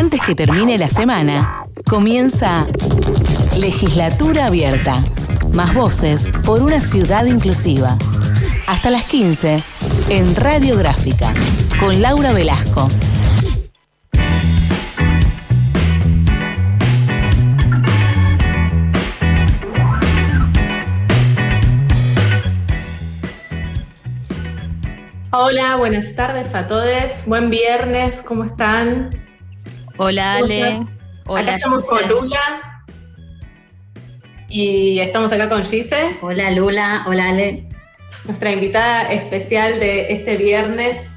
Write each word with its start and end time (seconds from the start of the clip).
Antes 0.00 0.22
que 0.22 0.34
termine 0.34 0.78
la 0.78 0.88
semana, 0.88 1.66
comienza 1.86 2.64
Legislatura 3.58 4.46
Abierta. 4.46 5.04
Más 5.52 5.74
voces 5.74 6.32
por 6.42 6.62
una 6.62 6.80
ciudad 6.80 7.26
inclusiva. 7.26 7.98
Hasta 8.66 8.88
las 8.88 9.04
15 9.04 9.62
en 10.08 10.34
Radiográfica 10.36 11.34
con 11.78 12.00
Laura 12.00 12.32
Velasco. 12.32 12.88
Hola, 25.30 25.76
buenas 25.76 26.14
tardes 26.14 26.54
a 26.54 26.66
todos. 26.66 27.26
Buen 27.26 27.50
viernes, 27.50 28.22
¿cómo 28.22 28.44
están? 28.44 29.29
Hola 30.02 30.36
Ale. 30.36 30.86
Hola, 31.26 31.42
acá 31.42 31.56
estamos 31.56 31.86
con 31.86 32.08
Lula. 32.08 32.40
Y 34.48 34.98
estamos 34.98 35.30
acá 35.30 35.50
con 35.50 35.62
Gise. 35.62 36.16
Hola 36.22 36.50
Lula, 36.52 37.04
hola 37.06 37.28
Ale. 37.28 37.68
Nuestra 38.24 38.50
invitada 38.50 39.02
especial 39.12 39.78
de 39.78 40.10
este 40.10 40.38
viernes. 40.38 41.16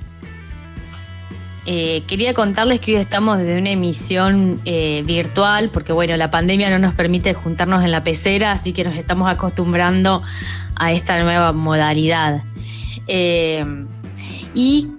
Eh, 1.65 2.03
quería 2.07 2.33
contarles 2.33 2.81
que 2.81 2.95
hoy 2.95 2.99
estamos 2.99 3.37
desde 3.37 3.57
una 3.57 3.69
emisión 3.69 4.59
eh, 4.65 5.01
virtual, 5.05 5.69
porque 5.71 5.93
bueno, 5.93 6.17
la 6.17 6.29
pandemia 6.29 6.69
no 6.69 6.77
nos 6.77 6.93
permite 6.93 7.33
juntarnos 7.33 7.85
en 7.85 7.91
la 7.91 8.03
pecera, 8.03 8.51
así 8.51 8.73
que 8.73 8.83
nos 8.83 8.97
estamos 8.97 9.31
acostumbrando 9.31 10.23
a 10.75 10.91
esta 10.91 11.23
nueva 11.23 11.53
modalidad. 11.53 12.43
Eh, 13.07 13.65
y 14.53 14.91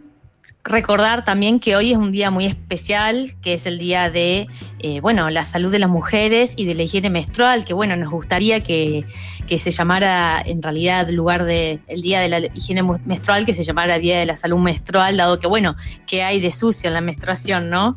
recordar 0.65 1.27
también 1.27 1.61
que 1.61 1.77
hoy 1.77 1.93
es 1.93 1.99
un 1.99 2.11
día 2.11 2.31
muy 2.31 2.47
especial, 2.47 3.35
que 3.43 3.55
es 3.55 3.67
el 3.67 3.79
día 3.79 4.09
de, 4.09 4.49
eh, 4.79 5.01
bueno, 5.01 5.29
la 5.29 5.45
salud 5.45 5.71
de 5.71 5.79
las 5.79 5.91
mujeres 5.91 6.55
y 6.57 6.65
de 6.65 6.75
la 6.75 6.85
higiene 6.85 7.11
menstrual, 7.11 7.67
que 7.67 7.75
bueno, 7.75 7.97
nos 7.97 8.11
gustaría 8.11 8.63
que, 8.63 9.05
se 9.57 9.71
llamara 9.71 10.43
en 10.45 10.63
realidad 10.63 11.09
lugar 11.11 11.45
de 11.45 11.79
el 11.87 12.01
día 12.01 12.21
de 12.21 12.29
la 12.29 12.39
higiene 12.41 12.83
menstrual, 13.05 13.45
que 13.45 13.53
se 13.53 13.63
llamara 13.63 13.99
Día 13.99 14.19
de 14.19 14.27
la 14.27 14.35
Salud 14.35 14.59
Menstrual, 14.59 15.17
dado 15.17 15.39
que 15.39 15.47
bueno, 15.47 15.77
que 16.07 16.23
hay 16.23 16.41
de 16.41 16.51
sucio 16.51 16.89
en 16.89 16.95
la 16.95 17.01
menstruación, 17.01 17.71
¿no? 17.71 17.95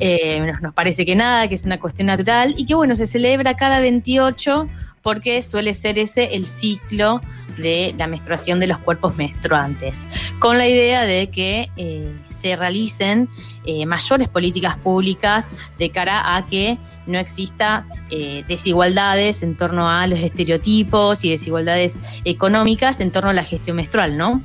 Eh, 0.00 0.40
nos, 0.40 0.62
nos 0.62 0.72
parece 0.72 1.04
que 1.04 1.14
nada, 1.14 1.48
que 1.48 1.56
es 1.56 1.64
una 1.66 1.78
cuestión 1.78 2.06
natural 2.06 2.54
y 2.56 2.64
que 2.64 2.74
bueno, 2.74 2.94
se 2.94 3.06
celebra 3.06 3.54
cada 3.54 3.80
28 3.80 4.68
porque 5.04 5.42
suele 5.42 5.74
ser 5.74 5.98
ese 5.98 6.34
el 6.34 6.46
ciclo 6.46 7.20
de 7.58 7.94
la 7.98 8.06
menstruación 8.06 8.58
de 8.58 8.66
los 8.66 8.78
cuerpos 8.78 9.14
menstruantes, 9.16 10.08
con 10.38 10.56
la 10.56 10.66
idea 10.66 11.02
de 11.02 11.28
que 11.28 11.70
eh, 11.76 12.18
se 12.28 12.56
realicen 12.56 13.28
eh, 13.66 13.84
mayores 13.84 14.28
políticas 14.28 14.78
públicas 14.78 15.52
de 15.78 15.90
cara 15.90 16.34
a 16.34 16.46
que 16.46 16.78
no 17.06 17.18
exista 17.18 17.86
eh, 18.10 18.44
desigualdades 18.48 19.42
en 19.42 19.56
torno 19.56 19.90
a 19.90 20.06
los 20.06 20.18
estereotipos 20.20 21.22
y 21.22 21.30
desigualdades 21.30 22.00
económicas 22.24 22.98
en 23.00 23.12
torno 23.12 23.28
a 23.28 23.34
la 23.34 23.44
gestión 23.44 23.76
menstrual, 23.76 24.16
¿no? 24.16 24.42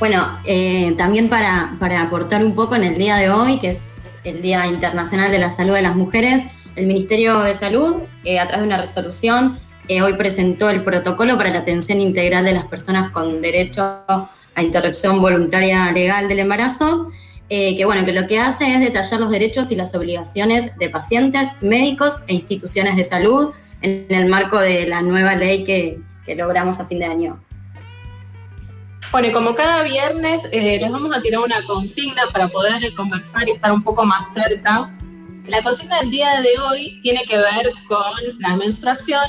Bueno, 0.00 0.38
también 0.98 1.28
para, 1.28 1.76
para 1.78 2.02
aportar 2.02 2.44
un 2.44 2.54
poco 2.54 2.74
en 2.74 2.84
el 2.84 2.98
día 2.98 3.16
de 3.16 3.30
hoy, 3.30 3.58
que 3.58 3.70
es 3.70 3.82
el 4.24 4.42
Día 4.42 4.66
Internacional 4.66 5.30
de 5.30 5.38
la 5.38 5.50
Salud 5.50 5.74
de 5.74 5.82
las 5.82 5.94
Mujeres, 5.94 6.42
el 6.76 6.86
Ministerio 6.86 7.40
de 7.40 7.54
Salud, 7.54 8.02
eh, 8.24 8.38
a 8.38 8.46
través 8.46 8.62
de 8.62 8.66
una 8.66 8.80
resolución, 8.80 9.58
eh, 9.88 10.02
hoy 10.02 10.14
presentó 10.14 10.70
el 10.70 10.82
protocolo 10.82 11.36
para 11.36 11.50
la 11.50 11.60
atención 11.60 12.00
integral 12.00 12.44
de 12.44 12.52
las 12.52 12.64
personas 12.64 13.10
con 13.12 13.42
derecho 13.42 14.02
a 14.06 14.62
interrupción 14.62 15.20
voluntaria 15.20 15.92
legal 15.92 16.28
del 16.28 16.40
embarazo, 16.40 17.08
eh, 17.50 17.76
que 17.76 17.84
bueno, 17.84 18.04
que 18.04 18.12
lo 18.12 18.26
que 18.26 18.38
hace 18.38 18.72
es 18.72 18.80
detallar 18.80 19.20
los 19.20 19.30
derechos 19.30 19.70
y 19.70 19.76
las 19.76 19.94
obligaciones 19.94 20.76
de 20.78 20.88
pacientes, 20.88 21.48
médicos 21.60 22.14
e 22.26 22.34
instituciones 22.34 22.96
de 22.96 23.04
salud 23.04 23.50
en 23.82 24.06
el 24.08 24.26
marco 24.26 24.58
de 24.58 24.86
la 24.86 25.02
nueva 25.02 25.34
ley 25.34 25.64
que, 25.64 26.00
logramos 26.34 26.80
a 26.80 26.86
fin 26.86 27.00
de 27.00 27.04
año. 27.04 27.38
Bueno, 29.12 29.28
y 29.28 29.32
como 29.32 29.54
cada 29.54 29.82
viernes 29.82 30.42
les 30.50 30.90
vamos 30.90 31.14
a 31.14 31.20
tirar 31.20 31.40
una 31.40 31.62
consigna 31.66 32.22
para 32.32 32.48
poder 32.48 32.94
conversar 32.94 33.46
y 33.46 33.52
estar 33.52 33.70
un 33.70 33.84
poco 33.84 34.06
más 34.06 34.32
cerca 34.32 34.90
la 35.46 35.62
consigna 35.62 36.00
del 36.00 36.10
día 36.10 36.40
de 36.40 36.58
hoy 36.62 36.98
tiene 37.02 37.22
que 37.24 37.36
ver 37.36 37.72
con 37.86 38.12
la 38.38 38.56
menstruación 38.56 39.22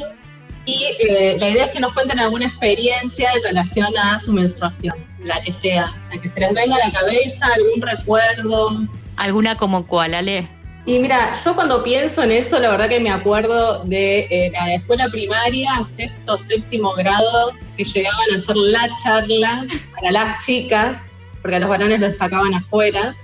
y 0.66 0.86
eh, 1.00 1.38
la 1.40 1.50
idea 1.50 1.66
es 1.66 1.72
que 1.72 1.80
nos 1.80 1.94
cuenten 1.94 2.20
alguna 2.20 2.48
experiencia 2.48 3.32
en 3.34 3.44
relación 3.44 3.96
a 3.98 4.18
su 4.20 4.34
menstruación, 4.34 4.96
la 5.20 5.40
que 5.42 5.52
sea, 5.52 5.94
la 6.12 6.20
que 6.20 6.28
se 6.28 6.40
les 6.40 6.54
venga 6.54 6.76
a 6.76 6.88
la 6.88 6.92
cabeza, 6.92 7.46
algún 7.54 7.82
recuerdo. 7.82 8.82
¿Alguna 9.18 9.56
como 9.58 9.86
cuál, 9.86 10.16
Ale? 10.16 10.50
Y 10.88 11.00
mira, 11.00 11.34
yo 11.44 11.54
cuando 11.54 11.84
pienso 11.84 12.24
en 12.24 12.32
eso, 12.32 12.60
la 12.60 12.72
verdad 12.72 12.90
que 12.90 13.00
me 13.00 13.12
acuerdo 13.12 13.84
de 13.86 14.28
eh, 14.30 14.52
la 14.52 14.76
escuela 14.76 15.10
primaria, 15.10 15.84
sexto, 15.84 16.38
séptimo 16.38 16.94
grado, 16.94 17.52
que 17.76 17.84
llegaban 17.84 18.26
a 18.34 18.38
hacer 18.38 18.56
la 18.56 18.90
charla 19.04 19.66
para 19.96 20.12
las 20.12 20.46
chicas, 20.46 21.12
porque 21.42 21.58
a 21.58 21.60
los 21.60 21.70
varones 21.70 22.00
los 22.00 22.18
sacaban 22.18 22.54
afuera 22.54 23.16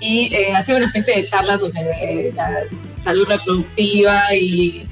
y 0.00 0.34
eh, 0.34 0.54
hacía 0.54 0.76
una 0.76 0.86
especie 0.86 1.16
de 1.16 1.26
charla 1.26 1.58
sobre 1.58 1.80
eh, 1.80 2.32
la 2.34 2.62
salud 2.98 3.26
reproductiva 3.26 4.34
y 4.34 4.88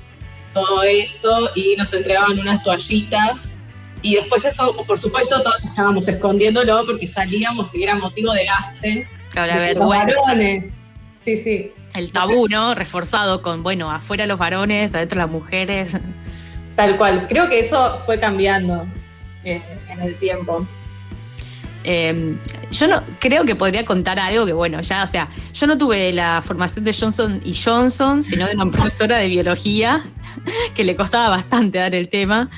todo 0.52 0.82
eso, 0.82 1.50
y 1.54 1.74
nos 1.76 1.92
entregaban 1.92 2.38
unas 2.38 2.62
toallitas. 2.62 3.58
Y 4.02 4.16
después 4.16 4.44
eso, 4.44 4.76
por 4.86 4.98
supuesto, 4.98 5.42
todos 5.42 5.64
estábamos 5.64 6.06
escondiéndolo 6.08 6.84
porque 6.86 7.06
salíamos 7.06 7.74
y 7.74 7.82
era 7.82 7.94
motivo 7.96 8.32
de 8.32 8.44
gaste. 8.44 9.08
Claro, 9.30 9.80
la 9.80 9.86
varones. 9.86 10.72
Sí, 11.14 11.36
sí. 11.36 11.72
El 11.94 12.12
tabú, 12.12 12.48
¿no? 12.48 12.74
Reforzado 12.74 13.40
con, 13.40 13.62
bueno, 13.62 13.90
afuera 13.90 14.26
los 14.26 14.38
varones, 14.38 14.94
adentro 14.94 15.18
las 15.18 15.30
mujeres. 15.30 15.96
Tal 16.76 16.96
cual. 16.96 17.26
Creo 17.28 17.48
que 17.48 17.60
eso 17.60 18.00
fue 18.04 18.20
cambiando 18.20 18.86
eh, 19.44 19.62
en 19.88 20.00
el 20.00 20.18
tiempo. 20.18 20.66
Em, 21.84 22.38
yo 22.70 22.88
no 22.88 23.02
creo 23.18 23.44
que 23.44 23.54
podría 23.54 23.84
contar 23.84 24.18
algo 24.18 24.46
que, 24.46 24.54
bueno, 24.54 24.80
ya, 24.80 25.04
o 25.04 25.06
sea, 25.06 25.28
yo 25.52 25.66
no 25.66 25.76
tuve 25.76 26.12
la 26.12 26.42
formación 26.42 26.84
de 26.84 26.94
Johnson 26.98 27.42
y 27.44 27.54
Johnson, 27.54 28.22
sino 28.22 28.46
de 28.46 28.54
una 28.54 28.70
profesora 28.70 29.18
de 29.18 29.28
biología, 29.28 30.02
que 30.74 30.82
le 30.82 30.96
costaba 30.96 31.28
bastante 31.28 31.78
dar 31.78 31.94
el 31.94 32.08
tema. 32.08 32.48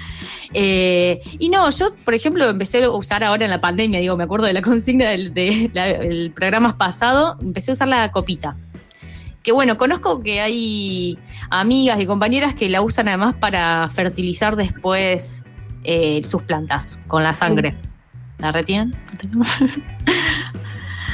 Eh, 0.54 1.20
y 1.41 1.48
no, 1.48 1.69
yo, 1.70 1.94
por 2.04 2.15
ejemplo, 2.15 2.48
empecé 2.48 2.84
a 2.84 2.91
usar 2.91 3.25
ahora 3.25 3.44
en 3.44 3.50
la 3.50 3.60
pandemia, 3.60 3.98
digo, 3.98 4.16
me 4.16 4.25
acuerdo 4.25 4.47
de 4.47 4.53
la 4.53 4.62
consigna 4.62 5.10
del 5.10 5.34
de 5.34 6.32
programa 6.34 6.78
pasado, 6.78 7.36
empecé 7.42 7.72
a 7.72 7.75
usar 7.75 7.88
la 7.88 8.12
copita. 8.12 8.56
Que 9.42 9.53
bueno, 9.53 9.76
conozco 9.76 10.22
que 10.22 10.41
hay 10.41 11.19
amigas 11.50 12.00
y 12.00 12.06
compañeras 12.06 12.54
que 12.54 12.69
la 12.69 12.81
usan 12.81 13.09
además 13.09 13.34
para 13.36 13.88
fertilizar 13.88 14.56
después 14.56 15.44
eh, 15.84 16.20
sus 16.25 16.42
plantas 16.42 16.98
con 17.06 17.22
la 17.22 17.32
sangre. 17.32 17.76
¿La 18.38 18.52
retienen? 18.52 18.94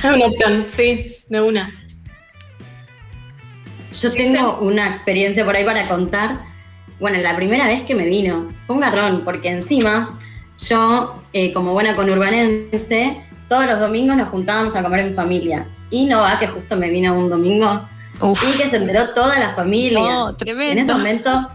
Es 0.03 0.13
una 0.13 0.27
opción, 0.27 0.65
sí, 0.67 1.17
de 1.29 1.41
una. 1.41 1.71
Yo 3.93 4.13
tengo 4.13 4.59
una 4.59 4.89
experiencia 4.89 5.45
por 5.45 5.55
ahí 5.55 5.65
para 5.65 5.89
contar. 5.89 6.41
Bueno, 6.99 7.19
la 7.19 7.37
primera 7.37 7.67
vez 7.67 7.83
que 7.83 7.95
me 7.95 8.07
vino 8.07 8.49
fue 8.67 8.75
un 8.75 8.83
garrón, 8.83 9.23
porque 9.25 9.51
encima 9.51 10.19
yo, 10.59 11.23
eh, 11.33 11.53
como 11.53 11.73
buena 11.73 11.95
conurbanense, 11.95 13.23
todos 13.49 13.67
los 13.67 13.79
domingos 13.79 14.17
nos 14.17 14.29
juntábamos 14.31 14.75
a 14.75 14.83
comer 14.83 15.01
en 15.07 15.15
familia. 15.15 15.69
Y 15.91 16.07
no 16.07 16.23
va 16.23 16.41
que 16.41 16.49
justo 16.49 16.77
me 16.77 16.91
vino 16.91 17.17
un 17.17 17.31
domingo 17.31 17.89
y 18.21 18.57
que 18.59 18.69
se 18.69 18.79
enteró 18.79 19.11
toda 19.11 19.39
la 19.39 19.51
familia. 19.51 20.25
Oh, 20.25 20.35
tremendo. 20.35 20.73
En 20.73 20.79
ese 20.79 20.93
momento, 20.93 21.51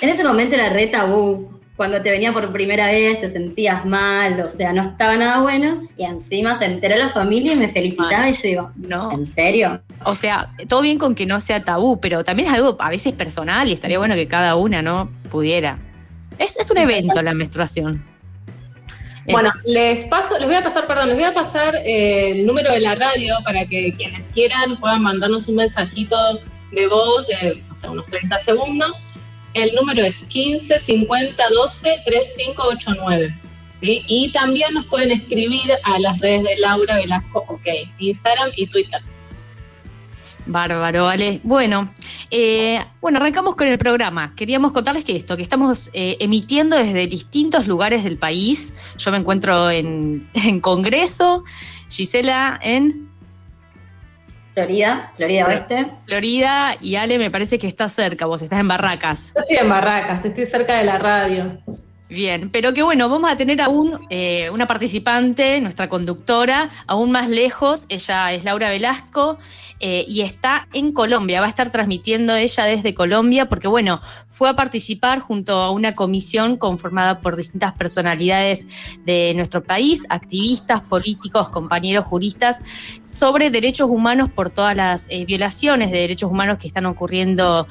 en 0.00 0.08
ese 0.08 0.22
momento 0.22 0.54
era 0.54 0.70
re 0.70 0.86
tabú 0.86 1.55
cuando 1.76 2.00
te 2.00 2.10
venía 2.10 2.32
por 2.32 2.52
primera 2.52 2.86
vez 2.86 3.20
te 3.20 3.28
sentías 3.28 3.84
mal, 3.84 4.40
o 4.40 4.48
sea, 4.48 4.72
no 4.72 4.82
estaba 4.82 5.16
nada 5.16 5.40
bueno, 5.40 5.82
y 5.96 6.04
encima 6.04 6.58
se 6.58 6.64
enteró 6.64 6.96
la 6.96 7.10
familia 7.10 7.52
y 7.52 7.56
me 7.56 7.68
felicitaba 7.68 8.28
y 8.28 8.32
yo 8.32 8.42
digo, 8.42 8.70
no. 8.76 9.12
¿en 9.12 9.26
serio? 9.26 9.80
O 10.04 10.14
sea, 10.14 10.48
todo 10.68 10.80
bien 10.80 10.98
con 10.98 11.14
que 11.14 11.26
no 11.26 11.38
sea 11.38 11.62
tabú, 11.62 12.00
pero 12.00 12.24
también 12.24 12.48
es 12.48 12.54
algo 12.54 12.76
a 12.80 12.88
veces 12.88 13.12
personal 13.12 13.68
y 13.68 13.72
estaría 13.72 13.98
bueno 13.98 14.14
que 14.14 14.26
cada 14.26 14.56
una, 14.56 14.80
¿no? 14.80 15.10
Pudiera. 15.30 15.78
Es, 16.38 16.70
un 16.70 16.78
evento 16.78 17.20
la 17.22 17.34
menstruación. 17.34 18.02
Bueno, 19.28 19.52
les 19.64 20.04
paso, 20.04 20.38
les 20.38 20.46
voy 20.46 20.54
a 20.54 20.62
pasar, 20.62 20.86
perdón, 20.86 21.08
les 21.08 21.16
voy 21.16 21.24
a 21.24 21.34
pasar 21.34 21.74
eh, 21.76 22.30
el 22.30 22.46
número 22.46 22.72
de 22.72 22.80
la 22.80 22.94
radio 22.94 23.34
para 23.44 23.66
que 23.66 23.92
quienes 23.92 24.28
quieran 24.28 24.78
puedan 24.78 25.02
mandarnos 25.02 25.48
un 25.48 25.56
mensajito 25.56 26.16
de 26.70 26.86
voz 26.86 27.26
de, 27.26 27.62
no 27.68 27.74
sé, 27.74 27.88
unos 27.88 28.06
30 28.06 28.38
segundos 28.38 29.15
el 29.56 29.74
número 29.74 30.04
es 30.04 30.22
15 30.22 30.78
50 30.78 31.44
12 31.50 32.02
3589. 32.04 33.40
¿sí? 33.74 34.04
Y 34.06 34.30
también 34.32 34.74
nos 34.74 34.86
pueden 34.86 35.10
escribir 35.10 35.72
a 35.82 35.98
las 35.98 36.18
redes 36.20 36.42
de 36.44 36.56
Laura 36.58 36.96
Velasco, 36.96 37.44
ok, 37.48 37.66
Instagram 37.98 38.50
y 38.56 38.66
Twitter. 38.66 39.00
Bárbaro, 40.46 41.04
vale. 41.04 41.40
Bueno, 41.42 41.92
eh, 42.30 42.78
bueno, 43.00 43.18
arrancamos 43.18 43.56
con 43.56 43.66
el 43.66 43.78
programa. 43.78 44.32
Queríamos 44.36 44.70
contarles 44.70 45.02
que 45.02 45.16
esto, 45.16 45.36
que 45.36 45.42
estamos 45.42 45.90
eh, 45.92 46.16
emitiendo 46.20 46.76
desde 46.76 47.08
distintos 47.08 47.66
lugares 47.66 48.04
del 48.04 48.16
país. 48.16 48.72
Yo 48.96 49.10
me 49.10 49.16
encuentro 49.16 49.70
en, 49.70 50.28
en 50.34 50.60
Congreso, 50.60 51.42
Gisela 51.88 52.60
en 52.62 53.08
Florida, 54.56 55.12
Florida 55.16 55.44
Oeste. 55.44 55.86
Florida 56.06 56.76
y 56.80 56.96
Ale 56.96 57.18
me 57.18 57.30
parece 57.30 57.58
que 57.58 57.66
está 57.66 57.90
cerca, 57.90 58.24
vos 58.24 58.40
estás 58.40 58.58
en 58.58 58.66
Barracas. 58.66 59.32
Yo 59.34 59.42
estoy 59.42 59.56
en 59.58 59.68
Barracas, 59.68 60.24
estoy 60.24 60.46
cerca 60.46 60.78
de 60.78 60.84
la 60.84 60.96
radio. 60.96 61.52
Bien, 62.08 62.50
pero 62.50 62.72
que 62.72 62.84
bueno, 62.84 63.08
vamos 63.08 63.28
a 63.28 63.36
tener 63.36 63.60
aún 63.60 64.06
eh, 64.10 64.48
una 64.50 64.68
participante, 64.68 65.60
nuestra 65.60 65.88
conductora, 65.88 66.70
aún 66.86 67.10
más 67.10 67.28
lejos. 67.28 67.84
Ella 67.88 68.32
es 68.32 68.44
Laura 68.44 68.70
Velasco 68.70 69.38
eh, 69.80 70.04
y 70.06 70.20
está 70.20 70.68
en 70.72 70.92
Colombia. 70.92 71.40
Va 71.40 71.46
a 71.46 71.48
estar 71.48 71.72
transmitiendo 71.72 72.36
ella 72.36 72.64
desde 72.64 72.94
Colombia 72.94 73.48
porque, 73.48 73.66
bueno, 73.66 74.00
fue 74.28 74.48
a 74.48 74.54
participar 74.54 75.18
junto 75.18 75.54
a 75.54 75.72
una 75.72 75.96
comisión 75.96 76.58
conformada 76.58 77.20
por 77.20 77.34
distintas 77.34 77.72
personalidades 77.72 78.68
de 79.04 79.32
nuestro 79.34 79.64
país, 79.64 80.04
activistas, 80.08 80.82
políticos, 80.82 81.48
compañeros 81.48 82.04
juristas, 82.04 82.62
sobre 83.04 83.50
derechos 83.50 83.90
humanos 83.90 84.30
por 84.30 84.50
todas 84.50 84.76
las 84.76 85.08
eh, 85.10 85.24
violaciones 85.24 85.90
de 85.90 85.98
derechos 85.98 86.30
humanos 86.30 86.58
que 86.58 86.68
están 86.68 86.86
ocurriendo 86.86 87.66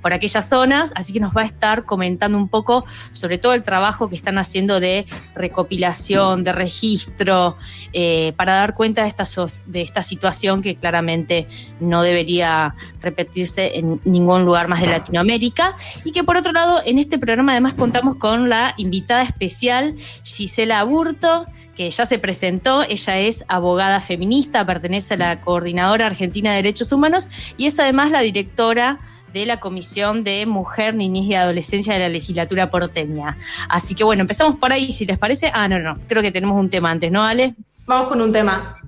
por 0.00 0.14
aquellas 0.14 0.48
zonas. 0.48 0.90
Así 0.96 1.12
que 1.12 1.20
nos 1.20 1.36
va 1.36 1.42
a 1.42 1.44
estar 1.44 1.84
comentando 1.84 2.38
un 2.38 2.48
poco 2.48 2.86
sobre 3.12 3.36
todo 3.36 3.57
el 3.58 3.62
trabajo 3.62 4.08
que 4.08 4.16
están 4.16 4.38
haciendo 4.38 4.80
de 4.80 5.06
recopilación, 5.34 6.42
de 6.44 6.52
registro, 6.52 7.56
eh, 7.92 8.32
para 8.36 8.54
dar 8.54 8.74
cuenta 8.74 9.02
de 9.02 9.08
esta, 9.08 9.24
de 9.66 9.82
esta 9.82 10.02
situación 10.02 10.62
que 10.62 10.76
claramente 10.76 11.46
no 11.80 12.02
debería 12.02 12.74
repetirse 13.02 13.78
en 13.78 14.00
ningún 14.04 14.44
lugar 14.44 14.68
más 14.68 14.80
de 14.80 14.86
Latinoamérica. 14.86 15.76
Y 16.04 16.12
que 16.12 16.24
por 16.24 16.36
otro 16.36 16.52
lado, 16.52 16.82
en 16.84 16.98
este 16.98 17.18
programa 17.18 17.52
además 17.52 17.74
contamos 17.74 18.16
con 18.16 18.48
la 18.48 18.74
invitada 18.78 19.22
especial 19.22 19.94
Gisela 20.24 20.80
Aburto, 20.80 21.46
que 21.76 21.90
ya 21.90 22.06
se 22.06 22.18
presentó, 22.18 22.82
ella 22.82 23.18
es 23.18 23.44
abogada 23.46 24.00
feminista, 24.00 24.66
pertenece 24.66 25.14
a 25.14 25.16
la 25.16 25.40
Coordinadora 25.40 26.06
Argentina 26.06 26.50
de 26.50 26.56
Derechos 26.56 26.90
Humanos 26.90 27.28
y 27.56 27.66
es 27.66 27.78
además 27.78 28.10
la 28.10 28.20
directora 28.20 28.98
de 29.32 29.46
la 29.46 29.60
Comisión 29.60 30.24
de 30.24 30.46
Mujer, 30.46 30.94
Niñez 30.94 31.26
y 31.26 31.34
Adolescencia 31.34 31.94
de 31.94 32.00
la 32.00 32.08
legislatura 32.08 32.70
porteña. 32.70 33.36
Así 33.68 33.94
que 33.94 34.04
bueno, 34.04 34.22
empezamos 34.22 34.56
por 34.56 34.72
ahí, 34.72 34.92
si 34.92 35.06
les 35.06 35.18
parece. 35.18 35.50
Ah, 35.54 35.68
no, 35.68 35.78
no, 35.78 35.98
creo 36.08 36.22
que 36.22 36.32
tenemos 36.32 36.58
un 36.58 36.70
tema 36.70 36.90
antes, 36.90 37.10
¿no, 37.10 37.22
Ale? 37.22 37.54
Vamos 37.86 38.08
con 38.08 38.20
un 38.20 38.32
tema. 38.32 38.76